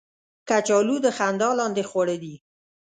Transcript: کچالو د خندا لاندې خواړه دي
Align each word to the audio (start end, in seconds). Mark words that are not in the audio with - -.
کچالو 0.49 0.95
د 1.05 1.07
خندا 1.17 1.49
لاندې 1.59 1.83
خواړه 1.89 2.15
دي 2.23 2.35